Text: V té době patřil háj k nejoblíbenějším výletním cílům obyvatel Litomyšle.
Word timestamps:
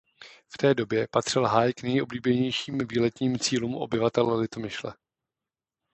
V 0.53 0.57
té 0.57 0.73
době 0.75 1.07
patřil 1.11 1.45
háj 1.45 1.73
k 1.73 1.83
nejoblíbenějším 1.83 2.77
výletním 2.87 3.39
cílům 3.39 3.75
obyvatel 3.75 4.35
Litomyšle. 4.37 4.93